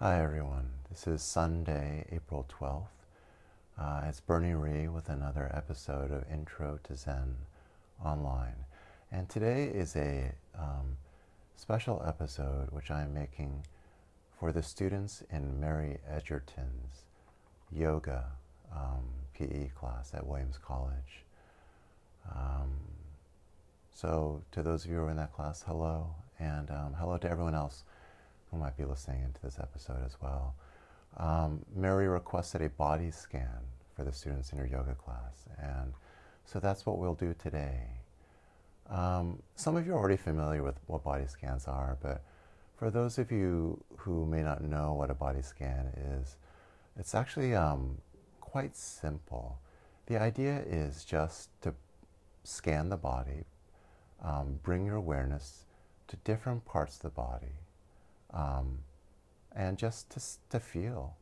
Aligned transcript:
Hi, 0.00 0.22
everyone. 0.22 0.70
This 0.88 1.08
is 1.08 1.22
Sunday, 1.22 2.06
April 2.12 2.46
12th. 2.48 2.86
Uh, 3.76 4.02
it's 4.08 4.20
Bernie 4.20 4.54
Rhie 4.54 4.86
with 4.86 5.08
another 5.08 5.50
episode 5.52 6.12
of 6.12 6.22
Intro 6.32 6.78
to 6.84 6.94
Zen 6.94 7.34
Online. 8.04 8.54
And 9.10 9.28
today 9.28 9.64
is 9.64 9.96
a 9.96 10.34
um, 10.56 10.98
special 11.56 12.00
episode 12.06 12.68
which 12.70 12.92
I 12.92 13.02
am 13.02 13.12
making 13.12 13.66
for 14.38 14.52
the 14.52 14.62
students 14.62 15.24
in 15.32 15.58
Mary 15.58 15.98
Edgerton's 16.08 17.06
yoga 17.72 18.26
um, 18.72 19.02
PE 19.34 19.72
class 19.74 20.14
at 20.14 20.24
Williams 20.24 20.60
College. 20.64 21.24
Um, 22.30 22.70
so, 23.92 24.44
to 24.52 24.62
those 24.62 24.84
of 24.84 24.92
you 24.92 24.98
who 24.98 25.02
are 25.06 25.10
in 25.10 25.16
that 25.16 25.32
class, 25.32 25.64
hello, 25.66 26.14
and 26.38 26.70
um, 26.70 26.94
hello 26.96 27.18
to 27.18 27.28
everyone 27.28 27.56
else 27.56 27.82
who 28.50 28.58
might 28.58 28.76
be 28.76 28.84
listening 28.84 29.22
into 29.22 29.40
this 29.42 29.58
episode 29.58 30.04
as 30.04 30.16
well. 30.20 30.54
Um, 31.16 31.64
Mary 31.74 32.08
requested 32.08 32.62
a 32.62 32.68
body 32.68 33.10
scan 33.10 33.60
for 33.96 34.04
the 34.04 34.12
students 34.12 34.52
in 34.52 34.58
her 34.58 34.66
yoga 34.66 34.94
class, 34.94 35.46
and 35.60 35.92
so 36.44 36.60
that's 36.60 36.86
what 36.86 36.98
we'll 36.98 37.14
do 37.14 37.34
today. 37.38 37.82
Um, 38.88 39.42
some 39.54 39.76
of 39.76 39.86
you 39.86 39.92
are 39.92 39.98
already 39.98 40.16
familiar 40.16 40.62
with 40.62 40.76
what 40.86 41.04
body 41.04 41.26
scans 41.26 41.66
are, 41.66 41.98
but 42.00 42.22
for 42.76 42.90
those 42.90 43.18
of 43.18 43.30
you 43.30 43.82
who 43.96 44.24
may 44.24 44.42
not 44.42 44.62
know 44.62 44.94
what 44.94 45.10
a 45.10 45.14
body 45.14 45.42
scan 45.42 45.86
is, 46.20 46.36
it's 46.96 47.14
actually 47.14 47.54
um, 47.54 47.98
quite 48.40 48.76
simple. 48.76 49.58
The 50.06 50.18
idea 50.18 50.62
is 50.66 51.04
just 51.04 51.50
to 51.62 51.74
scan 52.44 52.88
the 52.88 52.96
body, 52.96 53.44
um, 54.22 54.58
bring 54.62 54.86
your 54.86 54.96
awareness 54.96 55.64
to 56.08 56.16
different 56.24 56.64
parts 56.64 56.96
of 56.96 57.02
the 57.02 57.10
body, 57.10 57.56
um, 58.32 58.78
and 59.54 59.78
just 59.78 60.10
to, 60.10 60.20
to 60.50 60.60
feel 60.60 61.16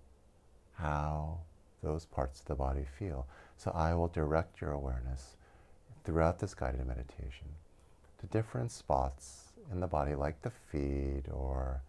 how 0.74 1.38
those 1.82 2.04
parts 2.04 2.40
of 2.40 2.46
the 2.46 2.54
body 2.54 2.84
feel. 2.98 3.26
So 3.56 3.70
I 3.74 3.94
will 3.94 4.08
direct 4.08 4.60
your 4.60 4.72
awareness 4.72 5.36
throughout 6.04 6.38
this 6.38 6.54
guided 6.54 6.86
meditation 6.86 7.48
to 8.20 8.26
different 8.26 8.70
spots 8.70 9.52
in 9.72 9.80
the 9.80 9.86
body, 9.86 10.14
like 10.14 10.40
the 10.42 10.50
feet 10.50 11.24
or 11.32 11.82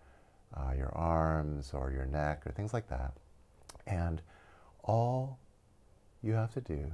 uh, 0.56 0.72
your 0.76 0.96
arms 0.96 1.72
or 1.74 1.92
your 1.92 2.06
neck 2.06 2.44
or 2.46 2.52
things 2.52 2.74
like 2.74 2.88
that. 2.90 3.14
And 3.86 4.22
all 4.84 5.38
you 6.24 6.34
have 6.34 6.54
to 6.54 6.62
do 6.62 6.92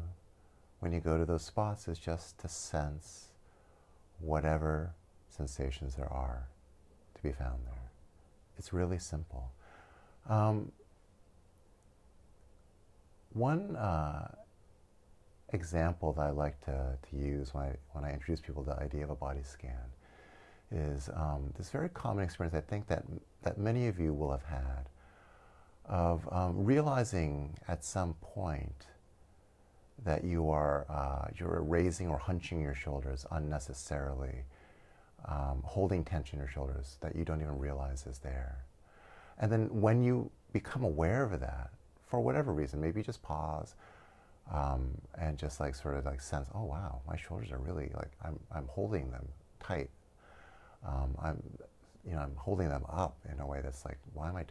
when 0.80 0.92
you 0.92 1.00
go 1.00 1.18
to 1.18 1.26
those 1.26 1.44
spots 1.44 1.88
is 1.88 1.98
just 1.98 2.38
to 2.40 2.50
sense 2.50 3.28
whatever 4.20 4.94
sensations 5.30 5.96
there 5.96 6.12
are 6.12 6.48
to 7.16 7.24
be 7.24 7.32
found 7.32 7.62
there. 7.66 7.92
It's 8.58 8.73
really 8.73 9.00
simple. 9.00 9.52
Um, 10.30 10.72
one 13.34 13.76
uh, 13.76 14.28
example 15.52 16.14
that 16.14 16.22
I 16.22 16.30
like 16.30 16.59
to, 16.66 16.98
to 17.09 17.18
use 17.18 17.54
when 17.54 17.64
I, 17.64 17.76
when 17.92 18.04
I 18.04 18.14
introduce 18.14 18.42
people 18.42 18.64
to 18.64 18.72
the 18.72 18.80
idea 18.80 19.04
of 19.04 19.09
a 19.09 19.16
body 19.16 19.44
scan 19.44 19.74
is 20.72 21.09
um, 21.14 21.52
this 21.58 21.70
very 21.70 21.90
common 21.90 22.24
experience 22.24 22.56
I 22.56 22.62
think 22.62 22.88
that, 22.88 23.04
that 23.44 23.58
many 23.58 23.88
of 23.88 24.00
you 24.00 24.14
will 24.14 24.31
have 24.31 24.44
had 24.44 24.90
of 25.86 26.28
um, 26.31 26.64
realizing 26.64 27.58
at 27.68 27.84
some 27.84 28.16
point 28.22 28.88
that 30.06 30.24
you 30.24 30.50
are 30.50 30.86
uh, 30.90 31.28
you're 31.38 31.62
raising 31.62 32.08
or 32.08 32.18
hunching 32.18 32.62
your 32.62 32.74
shoulders 32.74 33.26
unnecessarily, 33.31 34.44
um, 35.26 35.62
holding 35.64 36.04
tension 36.04 36.38
in 36.38 36.42
your 36.42 36.52
shoulders 36.52 36.98
that 37.02 37.16
you 37.16 37.24
don't 37.24 37.42
even 37.42 37.58
realize 37.58 38.06
is 38.06 38.20
there. 38.20 38.66
And 39.40 39.52
then 39.52 39.68
when 39.82 40.04
you 40.04 40.30
become 40.52 40.84
aware 40.84 41.24
of 41.24 41.40
that, 41.40 41.72
for 42.06 42.20
whatever 42.20 42.54
reason, 42.54 42.80
maybe 42.80 43.02
just 43.02 43.22
pause 43.24 43.76
um, 44.52 44.90
and 45.20 45.38
just 45.38 45.60
like 45.60 45.74
sort 45.74 45.96
of 45.96 46.06
like 46.06 46.22
sense, 46.22 46.48
oh 46.54 46.64
wow, 46.64 47.02
my 47.08 47.16
shoulders 47.16 47.52
are 47.52 47.58
really 47.58 47.92
like 47.96 48.12
I'm 48.24 48.40
I'm 48.52 48.68
holding 48.68 49.09
them 49.09 49.28
tight. 49.59 49.90
Um, 50.86 51.16
I'm 51.22 51.42
you 52.06 52.14
know 52.14 52.20
I'm 52.20 52.36
holding 52.36 52.70
them 52.70 52.84
up 52.90 53.18
in 53.31 53.40
a 53.40 53.47
way 53.47 53.62
that's 53.64 53.86
like 53.86 53.97
why 54.14 54.30
am 54.30 54.36
I? 54.36 54.46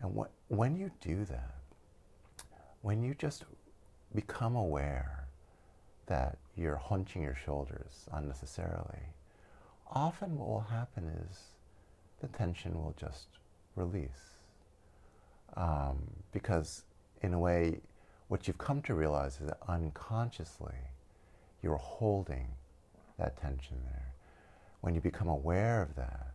And 0.00 0.14
what, 0.14 0.30
when 0.48 0.76
you 0.76 0.90
do 1.00 1.24
that, 1.26 1.54
when 2.82 3.02
you 3.02 3.14
just 3.14 3.44
become 4.14 4.56
aware 4.56 5.26
that 6.06 6.38
you're 6.56 6.76
hunching 6.76 7.22
your 7.22 7.34
shoulders 7.34 8.06
unnecessarily, 8.12 9.00
often 9.90 10.36
what 10.38 10.48
will 10.48 10.66
happen 10.70 11.10
is 11.28 11.38
the 12.20 12.28
tension 12.28 12.74
will 12.74 12.94
just 12.98 13.26
release. 13.76 14.38
Um, 15.56 15.98
because, 16.32 16.82
in 17.22 17.32
a 17.34 17.38
way, 17.38 17.80
what 18.28 18.46
you've 18.46 18.58
come 18.58 18.82
to 18.82 18.94
realize 18.94 19.40
is 19.40 19.46
that 19.46 19.58
unconsciously 19.68 20.74
you're 21.62 21.76
holding 21.76 22.48
that 23.18 23.40
tension 23.40 23.76
there. 23.84 24.12
When 24.80 24.94
you 24.94 25.00
become 25.00 25.28
aware 25.28 25.82
of 25.82 25.94
that, 25.96 26.32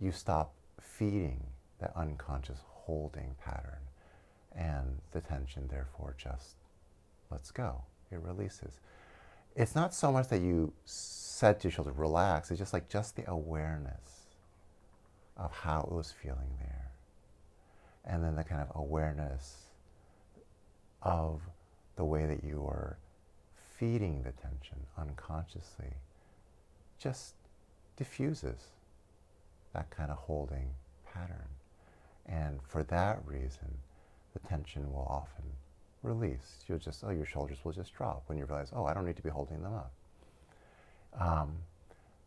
you 0.00 0.12
stop 0.12 0.54
feeding 0.80 1.42
that 1.78 1.92
unconscious 1.96 2.58
holding 2.66 3.34
pattern. 3.44 3.80
And 4.54 4.98
the 5.12 5.20
tension, 5.20 5.68
therefore, 5.68 6.14
just 6.18 6.56
lets 7.30 7.50
go. 7.50 7.82
It 8.10 8.20
releases. 8.20 8.80
It's 9.60 9.74
not 9.74 9.92
so 9.92 10.10
much 10.10 10.28
that 10.28 10.40
you 10.40 10.72
said 10.86 11.60
to 11.60 11.68
your 11.68 11.72
shoulder, 11.72 11.92
relax, 11.92 12.50
it's 12.50 12.58
just 12.58 12.72
like 12.72 12.88
just 12.88 13.14
the 13.14 13.30
awareness 13.30 14.24
of 15.36 15.52
how 15.52 15.82
it 15.82 15.92
was 15.92 16.10
feeling 16.10 16.56
there. 16.58 16.90
And 18.06 18.24
then 18.24 18.36
the 18.36 18.42
kind 18.42 18.62
of 18.62 18.74
awareness 18.74 19.56
of 21.02 21.42
the 21.96 22.06
way 22.06 22.24
that 22.24 22.42
you 22.42 22.62
are 22.62 22.96
feeding 23.76 24.22
the 24.22 24.32
tension 24.32 24.78
unconsciously 24.96 25.92
just 26.98 27.34
diffuses 27.98 28.68
that 29.74 29.90
kind 29.90 30.10
of 30.10 30.16
holding 30.16 30.70
pattern. 31.12 31.50
And 32.24 32.60
for 32.66 32.82
that 32.84 33.20
reason, 33.26 33.76
the 34.32 34.38
tension 34.48 34.90
will 34.90 35.06
often 35.10 35.44
release. 36.02 36.64
You'll 36.66 36.78
just, 36.78 37.04
oh, 37.04 37.10
your 37.10 37.26
shoulders 37.26 37.58
will 37.64 37.72
just 37.72 37.94
drop 37.94 38.22
when 38.26 38.38
you 38.38 38.44
realize, 38.44 38.70
oh, 38.74 38.84
I 38.84 38.94
don't 38.94 39.06
need 39.06 39.16
to 39.16 39.22
be 39.22 39.30
holding 39.30 39.62
them 39.62 39.74
up. 39.74 39.92
Um, 41.18 41.56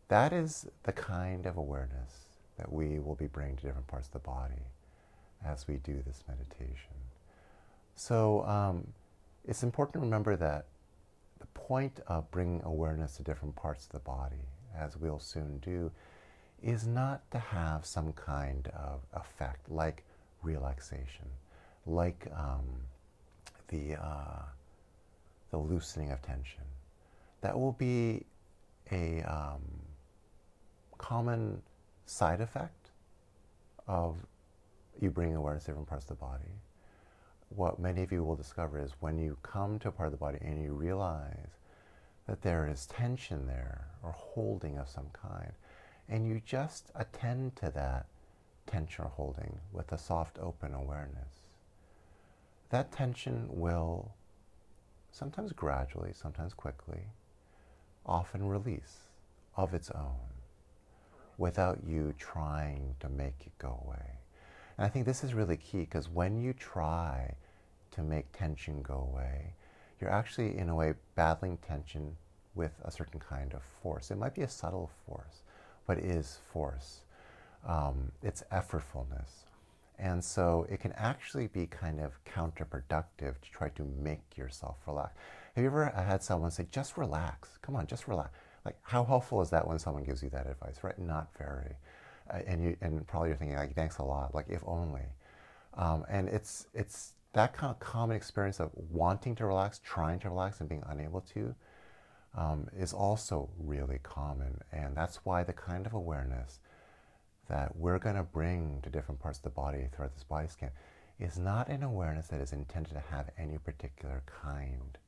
that 0.08 0.32
is 0.32 0.66
the 0.82 0.92
kind 0.92 1.46
of 1.46 1.56
awareness 1.56 2.26
that 2.58 2.70
we 2.70 2.98
will 2.98 3.14
be 3.14 3.26
bringing 3.26 3.56
to 3.56 3.62
different 3.62 3.86
parts 3.86 4.06
of 4.06 4.12
the 4.12 4.18
body 4.20 4.62
as 5.44 5.66
we 5.66 5.76
do 5.76 6.02
this 6.06 6.22
meditation. 6.28 6.92
So 7.96 8.44
um, 8.44 8.86
it's 9.46 9.62
important 9.62 9.94
to 9.94 10.00
remember 10.00 10.36
that 10.36 10.66
the 11.40 11.46
point 11.46 12.00
of 12.06 12.30
bringing 12.30 12.62
awareness 12.64 13.16
to 13.16 13.22
different 13.22 13.56
parts 13.56 13.86
of 13.86 13.92
the 13.92 13.98
body, 14.00 14.48
as 14.76 14.96
we'll 14.96 15.18
soon 15.18 15.58
do, 15.58 15.90
is 16.62 16.86
not 16.86 17.28
to 17.30 17.38
have 17.38 17.84
some 17.84 18.12
kind 18.12 18.68
of 18.68 19.00
effect 19.12 19.70
like 19.70 20.04
relaxation, 20.42 21.26
like 21.86 22.26
um, 22.36 22.64
the, 23.68 23.94
uh, 23.94 24.42
the 25.50 25.58
loosening 25.58 26.12
of 26.12 26.22
tension. 26.22 26.62
That 27.40 27.58
will 27.58 27.72
be 27.72 28.24
a 28.90 29.22
um, 29.22 29.62
common 30.98 31.62
side 32.06 32.40
effect 32.40 32.90
of 33.86 34.16
you 35.00 35.10
bringing 35.10 35.36
awareness 35.36 35.64
to 35.64 35.70
different 35.70 35.88
parts 35.88 36.04
of 36.04 36.18
the 36.18 36.24
body. 36.24 36.44
What 37.50 37.78
many 37.78 38.02
of 38.02 38.12
you 38.12 38.24
will 38.24 38.36
discover 38.36 38.80
is 38.80 38.92
when 39.00 39.18
you 39.18 39.36
come 39.42 39.78
to 39.80 39.88
a 39.88 39.92
part 39.92 40.06
of 40.06 40.12
the 40.12 40.18
body 40.18 40.38
and 40.40 40.62
you 40.62 40.72
realize 40.72 41.58
that 42.26 42.42
there 42.42 42.66
is 42.66 42.86
tension 42.86 43.46
there 43.46 43.86
or 44.02 44.12
holding 44.12 44.78
of 44.78 44.88
some 44.88 45.08
kind, 45.12 45.52
and 46.08 46.26
you 46.26 46.40
just 46.44 46.90
attend 46.94 47.56
to 47.56 47.70
that 47.74 48.06
tension 48.66 49.04
or 49.04 49.08
holding 49.08 49.58
with 49.72 49.92
a 49.92 49.98
soft, 49.98 50.38
open 50.40 50.74
awareness. 50.74 51.43
That 52.74 52.90
tension 52.90 53.46
will 53.50 54.16
sometimes 55.12 55.52
gradually, 55.52 56.10
sometimes 56.12 56.54
quickly, 56.54 57.02
often 58.04 58.48
release 58.48 58.96
of 59.56 59.74
its 59.74 59.92
own 59.92 60.32
without 61.38 61.78
you 61.86 62.12
trying 62.18 62.96
to 62.98 63.08
make 63.08 63.46
it 63.46 63.56
go 63.58 63.80
away. 63.86 64.18
And 64.76 64.84
I 64.84 64.88
think 64.88 65.06
this 65.06 65.22
is 65.22 65.34
really 65.34 65.56
key 65.56 65.82
because 65.82 66.08
when 66.08 66.36
you 66.36 66.52
try 66.52 67.36
to 67.92 68.02
make 68.02 68.32
tension 68.32 68.82
go 68.82 69.08
away, 69.08 69.54
you're 70.00 70.10
actually, 70.10 70.58
in 70.58 70.68
a 70.68 70.74
way, 70.74 70.94
battling 71.14 71.58
tension 71.58 72.16
with 72.56 72.72
a 72.84 72.90
certain 72.90 73.20
kind 73.20 73.54
of 73.54 73.62
force. 73.84 74.10
It 74.10 74.18
might 74.18 74.34
be 74.34 74.42
a 74.42 74.48
subtle 74.48 74.90
force, 75.06 75.42
but 75.86 75.98
it 75.98 76.06
is 76.06 76.40
force. 76.52 77.02
Um, 77.64 78.10
it's 78.20 78.42
effortfulness. 78.50 79.44
And 79.98 80.22
so 80.22 80.66
it 80.68 80.80
can 80.80 80.92
actually 80.92 81.46
be 81.46 81.66
kind 81.66 82.00
of 82.00 82.12
counterproductive 82.24 83.40
to 83.40 83.50
try 83.52 83.68
to 83.70 83.84
make 83.84 84.36
yourself 84.36 84.76
relax. 84.86 85.14
Have 85.54 85.62
you 85.62 85.70
ever 85.70 85.84
had 85.84 86.22
someone 86.22 86.50
say, 86.50 86.66
just 86.70 86.96
relax? 86.96 87.58
Come 87.62 87.76
on, 87.76 87.86
just 87.86 88.08
relax. 88.08 88.30
Like, 88.64 88.76
how 88.82 89.04
helpful 89.04 89.40
is 89.40 89.50
that 89.50 89.66
when 89.66 89.78
someone 89.78 90.02
gives 90.04 90.22
you 90.22 90.30
that 90.30 90.46
advice, 90.46 90.78
right? 90.82 90.98
Not 90.98 91.28
very. 91.38 91.76
Uh, 92.28 92.38
and, 92.46 92.64
you, 92.64 92.76
and 92.80 93.06
probably 93.06 93.28
you're 93.28 93.36
thinking, 93.36 93.56
like, 93.56 93.74
thanks 93.74 93.98
a 93.98 94.02
lot, 94.02 94.34
like, 94.34 94.46
if 94.48 94.62
only. 94.66 95.02
Um, 95.74 96.04
and 96.08 96.28
it's, 96.28 96.66
it's 96.74 97.12
that 97.34 97.52
kind 97.52 97.70
of 97.70 97.78
common 97.78 98.16
experience 98.16 98.60
of 98.60 98.70
wanting 98.90 99.34
to 99.36 99.46
relax, 99.46 99.80
trying 99.84 100.18
to 100.20 100.30
relax, 100.30 100.60
and 100.60 100.68
being 100.68 100.82
unable 100.88 101.20
to 101.20 101.54
um, 102.36 102.68
is 102.76 102.92
also 102.92 103.50
really 103.58 103.98
common. 104.02 104.60
And 104.72 104.96
that's 104.96 105.16
why 105.24 105.44
the 105.44 105.52
kind 105.52 105.86
of 105.86 105.92
awareness 105.92 106.58
that 107.48 107.76
we're 107.76 107.98
going 107.98 108.16
to 108.16 108.22
bring 108.22 108.80
to 108.82 108.90
different 108.90 109.20
parts 109.20 109.38
of 109.38 109.44
the 109.44 109.50
body 109.50 109.88
throughout 109.92 110.14
this 110.14 110.24
body 110.24 110.48
scan 110.48 110.70
is 111.18 111.38
not 111.38 111.68
an 111.68 111.82
awareness 111.82 112.28
that 112.28 112.40
is 112.40 112.52
intended 112.52 112.94
to 112.94 113.02
have 113.10 113.30
any 113.38 113.58
particular 113.58 114.22
kind 114.26 114.98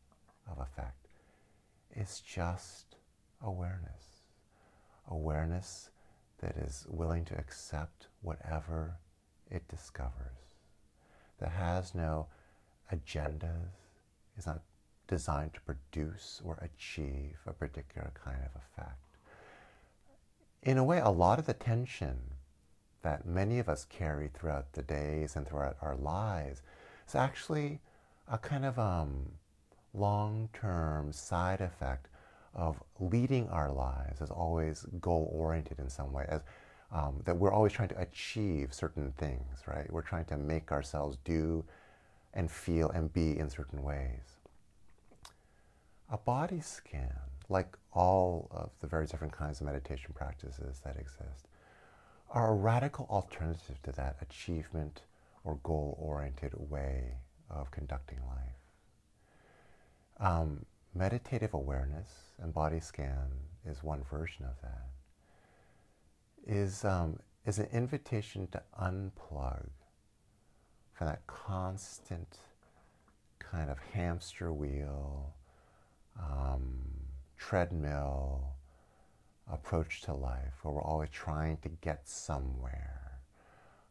of 0.50 0.58
effect. 0.58 1.08
It's 1.90 2.20
just 2.20 2.96
awareness. 3.42 4.22
Awareness 5.10 5.90
that 6.40 6.56
is 6.56 6.86
willing 6.88 7.24
to 7.24 7.38
accept 7.38 8.08
whatever 8.20 8.98
it 9.50 9.66
discovers, 9.68 10.54
that 11.40 11.50
has 11.50 11.94
no 11.94 12.26
agendas, 12.92 13.70
is 14.36 14.46
not 14.46 14.62
designed 15.08 15.54
to 15.54 15.60
produce 15.60 16.42
or 16.44 16.58
achieve 16.60 17.38
a 17.46 17.52
particular 17.52 18.12
kind 18.22 18.38
of 18.42 18.60
effect. 18.60 19.05
In 20.66 20.78
a 20.78 20.84
way, 20.84 20.98
a 20.98 21.10
lot 21.10 21.38
of 21.38 21.46
the 21.46 21.54
tension 21.54 22.18
that 23.02 23.24
many 23.24 23.60
of 23.60 23.68
us 23.68 23.84
carry 23.84 24.26
throughout 24.26 24.72
the 24.72 24.82
days 24.82 25.36
and 25.36 25.46
throughout 25.46 25.76
our 25.80 25.94
lives 25.94 26.60
is 27.06 27.14
actually 27.14 27.78
a 28.26 28.36
kind 28.36 28.64
of 28.64 28.76
um, 28.76 29.30
long 29.94 30.48
term 30.52 31.12
side 31.12 31.60
effect 31.60 32.08
of 32.52 32.82
leading 32.98 33.48
our 33.48 33.70
lives 33.70 34.20
as 34.20 34.28
always 34.28 34.84
goal 35.00 35.30
oriented 35.32 35.78
in 35.78 35.88
some 35.88 36.12
way, 36.12 36.26
as 36.28 36.40
um, 36.90 37.22
that 37.26 37.36
we're 37.36 37.52
always 37.52 37.72
trying 37.72 37.90
to 37.90 38.00
achieve 38.00 38.74
certain 38.74 39.12
things, 39.12 39.60
right? 39.68 39.86
We're 39.92 40.02
trying 40.02 40.24
to 40.24 40.36
make 40.36 40.72
ourselves 40.72 41.16
do 41.24 41.64
and 42.34 42.50
feel 42.50 42.90
and 42.90 43.12
be 43.12 43.38
in 43.38 43.50
certain 43.50 43.84
ways. 43.84 44.40
A 46.10 46.18
body 46.18 46.60
scan, 46.60 47.20
like 47.48 47.76
all 47.92 48.48
of 48.50 48.70
the 48.80 48.86
very 48.86 49.06
different 49.06 49.32
kinds 49.32 49.60
of 49.60 49.66
meditation 49.66 50.12
practices 50.14 50.80
that 50.84 50.96
exist, 50.96 51.48
are 52.30 52.50
a 52.52 52.54
radical 52.54 53.06
alternative 53.08 53.80
to 53.82 53.92
that 53.92 54.16
achievement 54.20 55.02
or 55.44 55.58
goal 55.62 55.96
oriented 56.00 56.52
way 56.70 57.14
of 57.48 57.70
conducting 57.70 58.18
life. 58.26 58.56
Um, 60.18 60.66
meditative 60.94 61.54
awareness 61.54 62.08
and 62.42 62.52
body 62.52 62.80
scan 62.80 63.30
is 63.64 63.82
one 63.82 64.02
version 64.10 64.44
of 64.44 64.60
that. 64.62 64.88
Is, 66.46 66.84
um, 66.84 67.20
is 67.44 67.58
an 67.58 67.68
invitation 67.72 68.48
to 68.48 68.62
unplug 68.80 69.68
from 70.92 71.06
that 71.06 71.26
constant 71.26 72.38
kind 73.38 73.70
of 73.70 73.78
hamster 73.92 74.52
wheel, 74.52 75.34
um, 76.18 77.05
treadmill, 77.38 78.56
approach 79.52 80.02
to 80.02 80.12
life 80.12 80.54
where 80.62 80.74
we're 80.74 80.82
always 80.82 81.10
trying 81.10 81.56
to 81.58 81.68
get 81.80 82.08
somewhere. 82.08 83.20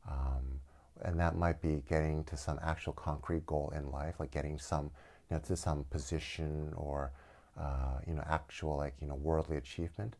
Um, 0.09 0.59
and 1.03 1.19
that 1.19 1.35
might 1.35 1.61
be 1.61 1.83
getting 1.89 2.23
to 2.25 2.37
some 2.37 2.59
actual 2.63 2.93
concrete 2.93 3.45
goal 3.45 3.73
in 3.75 3.91
life, 3.91 4.15
like 4.19 4.31
getting 4.31 4.59
some, 4.59 4.91
you 5.29 5.35
know, 5.35 5.39
to 5.39 5.55
some 5.55 5.83
position 5.89 6.73
or, 6.75 7.11
uh, 7.59 7.99
you 8.07 8.13
know, 8.13 8.23
actual 8.27 8.77
like, 8.77 8.95
you 9.01 9.07
know, 9.07 9.15
worldly 9.15 9.57
achievement. 9.57 10.15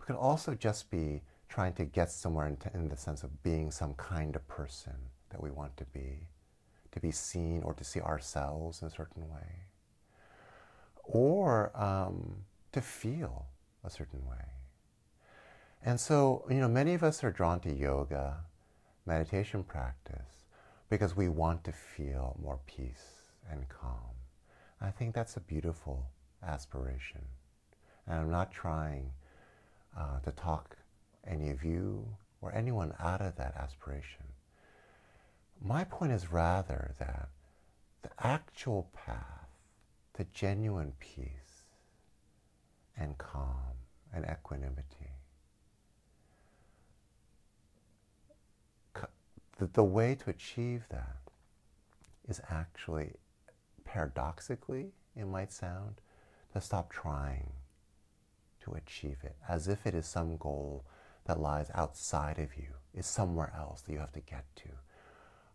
It 0.00 0.06
could 0.06 0.16
also 0.16 0.54
just 0.54 0.90
be 0.90 1.22
trying 1.48 1.72
to 1.74 1.84
get 1.84 2.10
somewhere 2.10 2.46
in, 2.46 2.56
t- 2.56 2.70
in 2.74 2.88
the 2.88 2.96
sense 2.96 3.22
of 3.22 3.42
being 3.42 3.70
some 3.70 3.94
kind 3.94 4.36
of 4.36 4.46
person 4.48 4.94
that 5.30 5.42
we 5.42 5.50
want 5.50 5.76
to 5.76 5.84
be, 5.86 6.28
to 6.92 7.00
be 7.00 7.10
seen 7.10 7.62
or 7.62 7.74
to 7.74 7.84
see 7.84 8.00
ourselves 8.00 8.82
in 8.82 8.88
a 8.88 8.90
certain 8.90 9.28
way, 9.28 9.66
or 11.04 11.70
um, 11.74 12.44
to 12.78 12.86
feel 12.86 13.46
a 13.84 13.90
certain 13.90 14.24
way. 14.24 14.44
And 15.84 15.98
so, 15.98 16.44
you 16.48 16.60
know, 16.60 16.68
many 16.68 16.94
of 16.94 17.02
us 17.02 17.24
are 17.24 17.30
drawn 17.30 17.60
to 17.60 17.72
yoga, 17.72 18.36
meditation 19.04 19.64
practice, 19.64 20.46
because 20.88 21.16
we 21.16 21.28
want 21.28 21.64
to 21.64 21.72
feel 21.72 22.36
more 22.40 22.60
peace 22.66 23.32
and 23.50 23.68
calm. 23.68 24.14
I 24.80 24.90
think 24.90 25.14
that's 25.14 25.36
a 25.36 25.40
beautiful 25.40 26.06
aspiration. 26.46 27.22
And 28.06 28.20
I'm 28.20 28.30
not 28.30 28.52
trying 28.52 29.10
uh, 29.96 30.20
to 30.20 30.30
talk 30.32 30.76
any 31.26 31.50
of 31.50 31.64
you 31.64 32.06
or 32.40 32.54
anyone 32.54 32.94
out 33.00 33.20
of 33.20 33.34
that 33.36 33.56
aspiration. 33.56 34.24
My 35.60 35.82
point 35.82 36.12
is 36.12 36.30
rather 36.30 36.94
that 37.00 37.28
the 38.02 38.10
actual 38.20 38.88
path 38.94 39.48
to 40.14 40.24
genuine 40.32 40.92
peace 41.00 41.47
and 42.98 43.16
calm 43.18 43.76
and 44.12 44.24
equanimity 44.24 45.12
the, 49.72 49.84
way 49.84 50.14
to 50.14 50.30
achieve 50.30 50.84
that 50.90 51.18
is 52.28 52.40
actually, 52.48 53.12
paradoxically, 53.84 54.92
it 55.16 55.26
might 55.26 55.52
sound, 55.52 56.00
to 56.52 56.60
stop 56.60 56.92
trying 56.92 57.50
to 58.62 58.72
achieve 58.72 59.18
it 59.24 59.36
as 59.48 59.68
if 59.68 59.86
it 59.86 59.94
is 59.94 60.06
some 60.06 60.36
goal 60.36 60.84
that 61.26 61.40
lies 61.40 61.70
outside 61.74 62.38
of 62.38 62.56
you, 62.56 62.68
is 62.94 63.06
somewhere 63.06 63.52
else 63.56 63.82
that 63.82 63.92
you 63.92 63.98
have 63.98 64.12
to 64.12 64.20
get 64.20 64.44
to, 64.56 64.68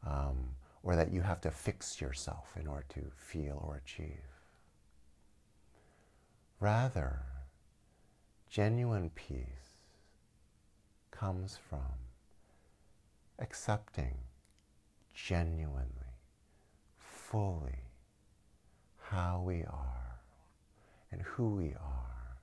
um, 0.05 0.49
or 0.83 0.95
that 0.95 1.11
you 1.11 1.21
have 1.21 1.41
to 1.41 1.49
fix 1.49 2.01
yourself 2.01 2.53
in 2.59 2.67
order 2.67 2.85
to 2.89 3.01
feel 3.15 3.63
or 3.65 3.77
achieve. 3.77 4.19
Rather, 6.59 7.21
genuine 8.53 9.09
peace 9.15 9.81
comes 11.09 11.57
from 11.67 11.97
accepting 13.39 14.15
genuinely, 15.11 16.19
fully 16.95 17.79
how 19.09 19.41
we 19.43 19.63
are 19.63 20.19
and 21.11 21.23
who 21.23 21.55
we 21.55 21.73
are 21.73 22.37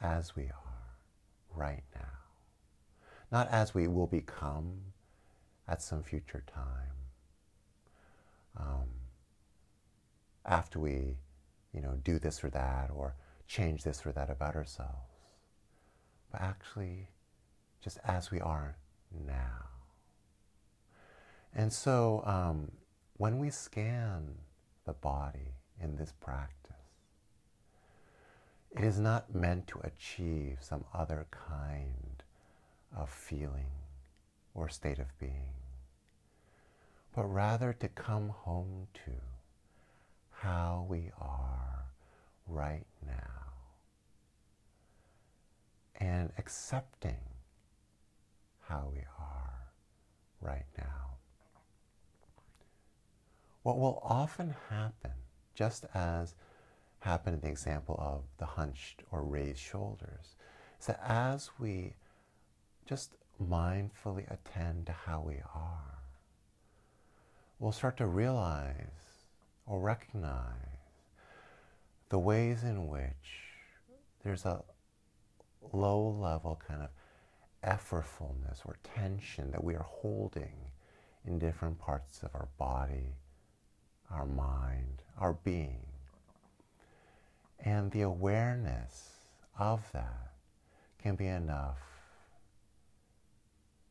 as 0.00 0.36
we 0.36 0.44
are 0.44 0.96
right 1.52 1.82
now. 1.96 2.20
Not 3.32 3.48
as 3.48 3.74
we 3.74 3.88
will 3.88 4.06
become 4.06 4.78
at 5.66 5.82
some 5.82 6.04
future 6.04 6.44
time. 6.46 6.94
Um, 8.56 8.86
after 10.44 10.78
we, 10.78 11.16
you 11.74 11.80
know, 11.80 11.98
do 12.04 12.20
this 12.20 12.44
or 12.44 12.50
that 12.50 12.90
or 12.94 13.16
change 13.46 13.84
this 13.84 14.04
or 14.04 14.12
that 14.12 14.30
about 14.30 14.56
ourselves, 14.56 15.12
but 16.30 16.40
actually 16.40 17.08
just 17.82 17.98
as 18.04 18.30
we 18.30 18.40
are 18.40 18.76
now. 19.26 19.66
And 21.54 21.72
so 21.72 22.22
um, 22.26 22.72
when 23.16 23.38
we 23.38 23.50
scan 23.50 24.34
the 24.84 24.92
body 24.92 25.54
in 25.80 25.96
this 25.96 26.12
practice, 26.20 26.52
it 28.72 28.84
is 28.84 28.98
not 28.98 29.34
meant 29.34 29.66
to 29.68 29.80
achieve 29.80 30.58
some 30.60 30.84
other 30.92 31.26
kind 31.30 32.22
of 32.94 33.08
feeling 33.08 33.70
or 34.54 34.68
state 34.68 34.98
of 34.98 35.18
being, 35.18 35.54
but 37.14 37.24
rather 37.24 37.72
to 37.72 37.88
come 37.88 38.28
home 38.28 38.88
to 38.92 39.12
how 40.30 40.86
we 40.88 41.10
are 41.18 41.86
right 42.46 42.86
now 43.06 43.36
and 45.98 46.30
accepting 46.38 47.18
how 48.68 48.90
we 48.92 49.00
are 49.18 49.72
right 50.40 50.66
now. 50.78 51.16
What 53.62 53.78
will 53.78 54.00
often 54.02 54.54
happen, 54.70 55.12
just 55.54 55.86
as 55.94 56.34
happened 57.00 57.34
in 57.34 57.40
the 57.40 57.48
example 57.48 57.96
of 57.98 58.22
the 58.38 58.46
hunched 58.46 59.02
or 59.10 59.24
raised 59.24 59.58
shoulders, 59.58 60.36
is 60.80 60.86
that 60.86 61.00
as 61.04 61.50
we 61.58 61.94
just 62.86 63.16
mindfully 63.42 64.30
attend 64.30 64.86
to 64.86 64.92
how 64.92 65.20
we 65.20 65.36
are, 65.54 65.98
we'll 67.58 67.72
start 67.72 67.96
to 67.96 68.06
realize 68.06 69.24
or 69.66 69.80
recognize 69.80 70.75
the 72.08 72.18
ways 72.18 72.62
in 72.62 72.86
which 72.86 73.52
there's 74.22 74.44
a 74.44 74.62
low 75.72 76.08
level 76.08 76.60
kind 76.66 76.82
of 76.82 76.90
effortfulness 77.64 78.64
or 78.64 78.76
tension 78.94 79.50
that 79.50 79.62
we 79.62 79.74
are 79.74 79.86
holding 79.88 80.70
in 81.26 81.38
different 81.38 81.78
parts 81.78 82.22
of 82.22 82.30
our 82.34 82.48
body, 82.58 83.16
our 84.10 84.26
mind, 84.26 85.02
our 85.18 85.32
being. 85.32 85.86
And 87.58 87.90
the 87.90 88.02
awareness 88.02 89.10
of 89.58 89.90
that 89.92 90.32
can 91.02 91.16
be 91.16 91.26
enough 91.26 91.78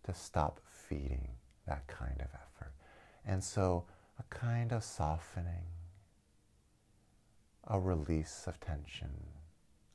to 0.05 0.13
stop 0.13 0.59
feeding 0.87 1.29
that 1.67 1.87
kind 1.87 2.21
of 2.21 2.27
effort, 2.27 2.73
And 3.25 3.43
so 3.43 3.85
a 4.19 4.23
kind 4.33 4.71
of 4.71 4.83
softening, 4.83 5.65
a 7.67 7.79
release 7.79 8.43
of 8.47 8.59
tension, 8.59 9.09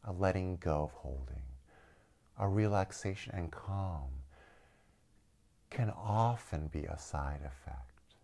a 0.04 0.12
letting 0.12 0.56
go 0.56 0.82
of 0.84 0.92
holding, 0.92 1.42
a 2.38 2.48
relaxation 2.48 3.32
and 3.34 3.52
calm 3.52 4.08
can 5.70 5.90
often 5.90 6.66
be 6.68 6.84
a 6.84 6.98
side 6.98 7.40
effect 7.44 8.16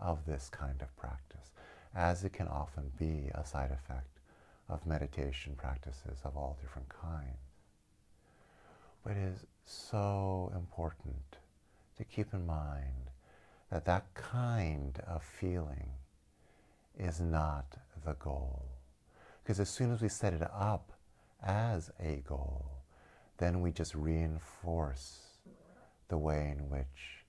of 0.00 0.26
this 0.26 0.50
kind 0.50 0.82
of 0.82 0.94
practice, 0.96 1.52
as 1.94 2.24
it 2.24 2.32
can 2.32 2.48
often 2.48 2.90
be 2.98 3.30
a 3.34 3.46
side 3.46 3.70
effect 3.70 4.20
of 4.68 4.86
meditation 4.86 5.54
practices 5.56 6.18
of 6.24 6.36
all 6.36 6.58
different 6.60 6.88
kinds. 6.88 7.38
But 9.02 9.12
it 9.12 9.28
is 9.34 9.46
so 9.64 10.52
important 10.54 11.38
to 11.96 12.04
keep 12.04 12.34
in 12.34 12.46
mind 12.46 13.10
that 13.70 13.84
that 13.86 14.12
kind 14.14 14.98
of 15.06 15.22
feeling 15.22 15.90
is 16.98 17.20
not 17.20 17.76
the 18.04 18.14
goal. 18.14 18.64
Because 19.42 19.60
as 19.60 19.68
soon 19.68 19.92
as 19.92 20.00
we 20.00 20.08
set 20.08 20.32
it 20.32 20.42
up 20.42 20.92
as 21.42 21.90
a 22.00 22.22
goal, 22.26 22.66
then 23.38 23.60
we 23.60 23.72
just 23.72 23.94
reinforce 23.94 25.20
the 26.08 26.18
way 26.18 26.54
in 26.56 26.70
which 26.70 27.24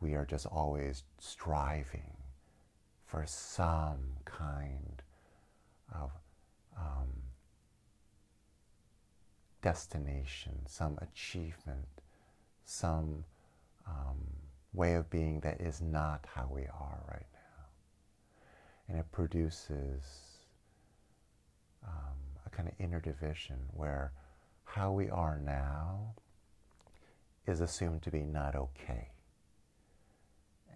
we 0.00 0.14
are 0.14 0.26
just 0.26 0.46
always 0.46 1.04
striving 1.18 2.16
for 3.06 3.24
some 3.26 4.16
kind 4.24 5.02
of 5.94 6.10
um, 6.76 7.08
destination, 9.62 10.52
some 10.66 10.98
achievement, 11.00 11.86
some 12.64 13.24
um, 13.86 14.18
way 14.72 14.94
of 14.94 15.08
being 15.10 15.40
that 15.40 15.60
is 15.60 15.80
not 15.80 16.26
how 16.34 16.48
we 16.50 16.62
are 16.62 17.02
right. 17.08 17.26
And 18.88 18.98
it 18.98 19.10
produces 19.12 20.02
um, 21.84 22.18
a 22.46 22.50
kind 22.50 22.68
of 22.68 22.74
inner 22.78 23.00
division 23.00 23.56
where 23.72 24.12
how 24.64 24.92
we 24.92 25.08
are 25.08 25.38
now 25.38 26.14
is 27.46 27.60
assumed 27.60 28.02
to 28.02 28.10
be 28.10 28.22
not 28.22 28.54
okay. 28.54 29.08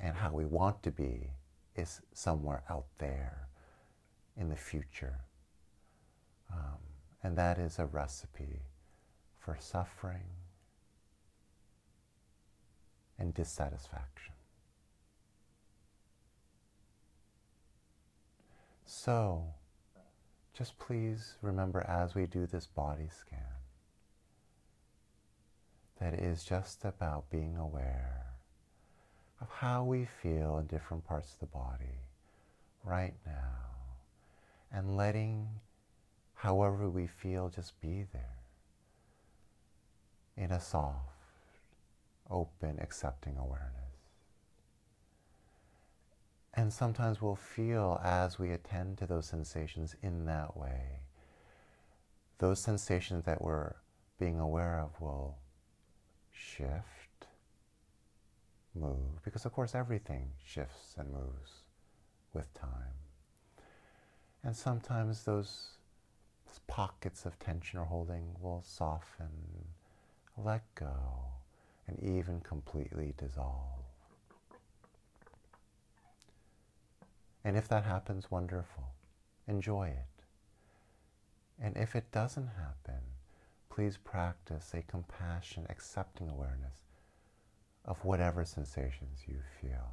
And 0.00 0.16
how 0.16 0.32
we 0.32 0.44
want 0.44 0.82
to 0.82 0.90
be 0.90 1.30
is 1.74 2.00
somewhere 2.12 2.62
out 2.68 2.86
there 2.98 3.48
in 4.36 4.48
the 4.48 4.56
future. 4.56 5.20
Um, 6.52 6.78
and 7.22 7.36
that 7.36 7.58
is 7.58 7.78
a 7.78 7.86
recipe 7.86 8.62
for 9.38 9.56
suffering 9.58 10.28
and 13.18 13.32
dissatisfaction. 13.32 14.35
So, 18.98 19.44
just 20.54 20.78
please 20.78 21.34
remember 21.42 21.80
as 21.82 22.14
we 22.14 22.24
do 22.24 22.46
this 22.46 22.66
body 22.66 23.08
scan 23.20 23.38
that 26.00 26.14
it 26.14 26.20
is 26.20 26.42
just 26.42 26.82
about 26.82 27.30
being 27.30 27.56
aware 27.58 28.24
of 29.40 29.48
how 29.50 29.84
we 29.84 30.06
feel 30.06 30.56
in 30.58 30.66
different 30.66 31.04
parts 31.04 31.34
of 31.34 31.40
the 31.40 31.46
body 31.46 32.00
right 32.84 33.14
now 33.26 33.58
and 34.72 34.96
letting 34.96 35.46
however 36.32 36.88
we 36.88 37.06
feel 37.06 37.50
just 37.50 37.78
be 37.82 38.06
there 38.14 38.38
in 40.38 40.50
a 40.50 40.60
soft, 40.60 41.60
open, 42.30 42.78
accepting 42.80 43.36
awareness. 43.36 43.95
And 46.56 46.72
sometimes 46.72 47.20
we'll 47.20 47.36
feel 47.36 48.00
as 48.02 48.38
we 48.38 48.50
attend 48.50 48.96
to 48.98 49.06
those 49.06 49.26
sensations 49.26 49.94
in 50.02 50.24
that 50.24 50.56
way, 50.56 51.00
those 52.38 52.60
sensations 52.60 53.24
that 53.24 53.42
we're 53.42 53.74
being 54.18 54.40
aware 54.40 54.80
of 54.80 54.98
will 54.98 55.36
shift, 56.32 57.26
move, 58.74 59.22
because 59.22 59.44
of 59.44 59.52
course 59.52 59.74
everything 59.74 60.30
shifts 60.42 60.94
and 60.96 61.12
moves 61.12 61.64
with 62.32 62.52
time. 62.54 62.96
And 64.42 64.56
sometimes 64.56 65.24
those 65.24 65.76
pockets 66.66 67.26
of 67.26 67.38
tension 67.38 67.78
or 67.78 67.84
holding 67.84 68.34
will 68.40 68.62
soften, 68.64 69.28
let 70.36 70.62
go, 70.74 70.96
and 71.86 71.98
even 72.02 72.40
completely 72.40 73.14
dissolve. 73.16 73.85
And 77.46 77.56
if 77.56 77.68
that 77.68 77.84
happens, 77.84 78.28
wonderful. 78.28 78.88
Enjoy 79.46 79.86
it. 79.86 80.24
And 81.62 81.76
if 81.76 81.94
it 81.94 82.10
doesn't 82.10 82.48
happen, 82.48 83.00
please 83.70 83.96
practice 83.96 84.74
a 84.74 84.82
compassion, 84.82 85.64
accepting 85.70 86.28
awareness 86.28 86.80
of 87.84 88.04
whatever 88.04 88.44
sensations 88.44 89.20
you 89.28 89.36
feel. 89.60 89.92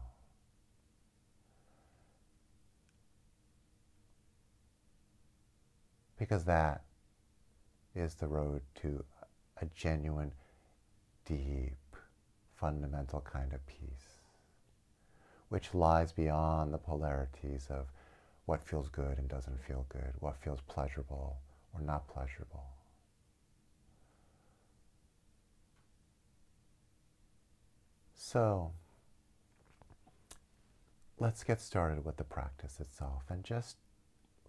Because 6.17 6.45
that 6.45 6.81
is 7.93 8.15
the 8.15 8.27
road 8.27 8.61
to 8.81 9.05
a 9.61 9.67
genuine, 9.75 10.31
deep, 11.23 11.77
fundamental 12.55 13.21
kind 13.21 13.53
of 13.53 13.63
peace, 13.67 14.12
which 15.53 15.75
lies 15.75 16.11
beyond 16.11 16.73
the 16.73 16.79
polarities 16.79 17.67
of 17.69 17.85
what 18.47 18.59
feels 18.59 18.89
good 18.89 19.19
and 19.19 19.29
doesn't 19.29 19.63
feel 19.63 19.85
good, 19.87 20.11
what 20.19 20.35
feels 20.43 20.59
pleasurable 20.67 21.37
or 21.75 21.79
not 21.79 22.07
pleasurable. 22.07 22.63
So, 28.15 28.71
let's 31.19 31.43
get 31.43 31.61
started 31.61 32.03
with 32.03 32.17
the 32.17 32.23
practice 32.23 32.79
itself 32.79 33.21
and 33.29 33.43
just 33.43 33.77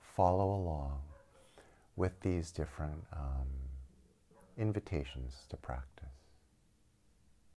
follow 0.00 0.54
along 0.54 1.00
with 1.96 2.18
these 2.22 2.50
different 2.50 3.04
um, 3.12 3.48
invitations 4.56 5.44
to 5.50 5.58
practice. 5.58 6.23